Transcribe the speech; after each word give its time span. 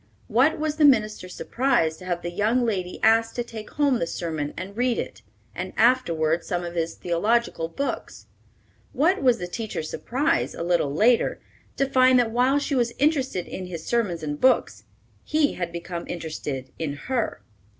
What 0.27 0.57
was 0.57 0.77
the 0.77 0.83
minister's 0.83 1.35
surprise 1.35 1.95
to 1.97 2.05
have 2.05 2.23
the 2.23 2.31
young 2.31 2.65
lady 2.65 2.99
ask 3.03 3.35
to 3.35 3.43
take 3.43 3.69
home 3.69 3.99
the 3.99 4.07
sermon 4.07 4.51
and 4.57 4.75
read 4.75 4.97
it, 4.97 5.21
and 5.53 5.73
afterwards, 5.77 6.47
some 6.47 6.63
of 6.63 6.73
his 6.73 6.95
theological 6.95 7.67
books. 7.67 8.25
What 8.93 9.21
was 9.21 9.37
the 9.37 9.45
teacher's 9.45 9.91
surprise, 9.91 10.55
a 10.55 10.63
little 10.63 10.91
later, 10.91 11.39
to 11.77 11.85
find 11.87 12.17
that 12.17 12.31
while 12.31 12.57
she 12.57 12.73
was 12.73 12.93
interested 12.97 13.45
in 13.45 13.67
his 13.67 13.85
sermons 13.85 14.23
and 14.23 14.41
books, 14.41 14.85
he 15.23 15.53
had 15.53 15.71
become 15.71 16.07
interested 16.07 16.71
in 16.79 16.93
her. 16.95 17.43